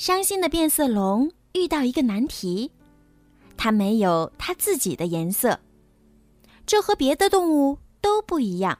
[0.00, 2.72] 伤心的变色龙遇到一个难题，
[3.54, 5.60] 它没有它自己的颜色，
[6.64, 8.78] 这和别的动物都不一样。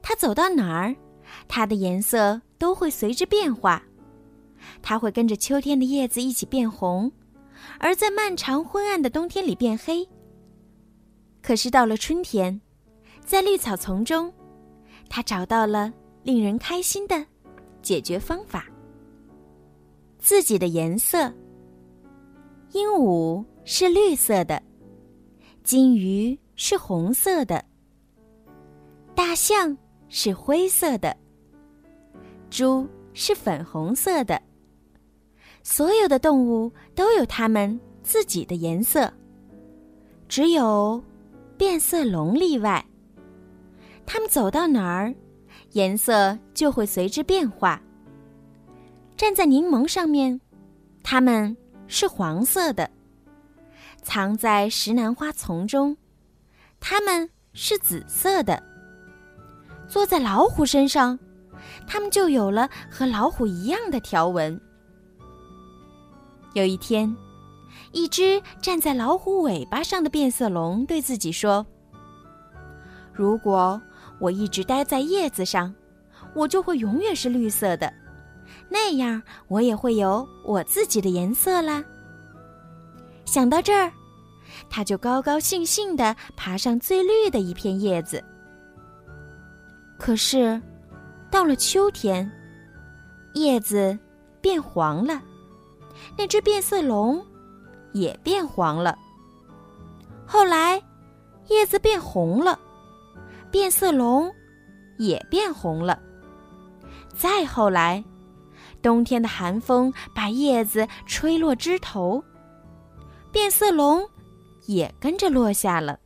[0.00, 0.96] 它走到哪儿，
[1.46, 3.82] 它的颜色都会随之变化，
[4.80, 7.12] 它会跟着秋天的叶子一起变红，
[7.78, 10.08] 而在漫长昏暗的冬天里变黑。
[11.42, 12.58] 可是到了春天，
[13.22, 14.32] 在绿草丛中，
[15.10, 17.22] 它找到了令人开心的
[17.82, 18.64] 解决方法。
[20.26, 21.32] 自己的颜色。
[22.72, 24.60] 鹦鹉是绿色的，
[25.62, 27.64] 金鱼是红色的，
[29.14, 31.16] 大象是灰色的，
[32.50, 34.42] 猪是粉红色的。
[35.62, 39.08] 所有的动物都有它们自己的颜色，
[40.26, 41.00] 只有
[41.56, 42.84] 变色龙例外。
[44.04, 45.14] 它们走到哪儿，
[45.74, 47.80] 颜色就会随之变化。
[49.16, 50.38] 站在柠檬上面，
[51.02, 51.56] 它们
[51.88, 52.86] 是黄色的；
[54.02, 55.96] 藏在石楠花丛中，
[56.80, 58.62] 它们是紫色的；
[59.88, 61.18] 坐在老虎身上，
[61.86, 64.60] 它们就有了和老虎一样的条纹。
[66.52, 67.16] 有一天，
[67.92, 71.64] 一只站在老虎尾巴上的变色龙对自己说
[73.14, 73.80] ：“如果
[74.20, 75.74] 我一直待在叶子上，
[76.34, 77.90] 我就会永远是绿色的。”
[78.68, 81.84] 那样，我也会有我自己的颜色啦。
[83.24, 83.92] 想到这儿，
[84.70, 88.22] 他就高高兴兴地爬上最绿的一片叶子。
[89.98, 90.60] 可是，
[91.30, 92.30] 到了秋天，
[93.34, 93.98] 叶子
[94.40, 95.20] 变黄了，
[96.16, 97.24] 那只变色龙
[97.92, 98.96] 也变黄了。
[100.26, 100.82] 后来，
[101.48, 102.58] 叶子变红了，
[103.50, 104.32] 变色龙
[104.98, 105.98] 也变红了。
[107.14, 108.04] 再后来。
[108.86, 112.22] 冬天的寒风把叶子吹落枝头，
[113.32, 114.00] 变色龙
[114.66, 115.98] 也跟着落下了。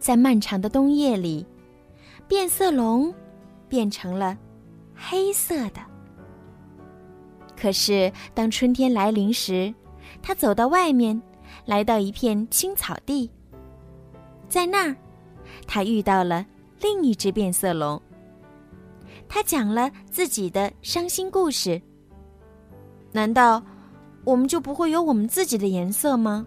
[0.00, 1.46] 在漫长的冬夜里，
[2.26, 3.14] 变色龙
[3.68, 4.36] 变成了
[4.96, 5.80] 黑色的。
[7.56, 9.72] 可是当春天来临时，
[10.20, 11.22] 它走到外面，
[11.66, 13.30] 来到一片青草地，
[14.48, 14.96] 在那儿，
[15.68, 16.44] 它遇到了
[16.80, 18.02] 另一只变色龙。
[19.28, 21.80] 他讲了自己的伤心故事。
[23.12, 23.62] 难道
[24.24, 26.46] 我们就不会有我们自己的颜色吗？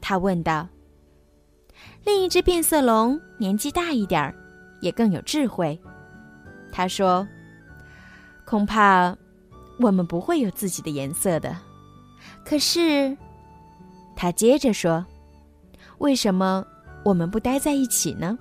[0.00, 0.68] 他问道。
[2.04, 4.34] 另一只变色龙年纪大一点儿，
[4.80, 5.78] 也更有智慧。
[6.72, 7.26] 他说
[8.46, 9.16] ：“恐怕
[9.78, 11.56] 我们不会有自己的颜色的。”
[12.44, 13.16] 可是，
[14.16, 15.04] 他接着说
[15.98, 16.64] ：“为什么
[17.04, 18.38] 我们不待在一起呢？”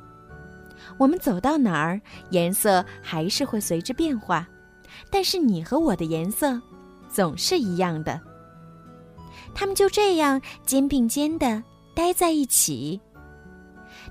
[0.97, 1.99] 我们走到哪儿，
[2.29, 4.47] 颜色还是会随之变化，
[5.11, 6.59] 但是你和我的颜色
[7.09, 8.19] 总是一样的。
[9.53, 11.63] 他们就这样肩并肩的
[11.95, 12.99] 待在一起，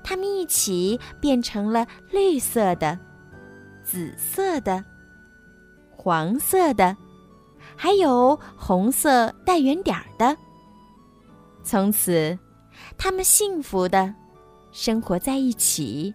[0.02, 2.98] 他们一起变成了绿色的、
[3.84, 4.84] 紫色的、
[5.90, 6.96] 黄色的，
[7.76, 10.36] 还有红色带圆点儿的。
[11.62, 12.36] 从此，
[12.96, 14.12] 他们幸福的
[14.72, 16.14] 生活在一起。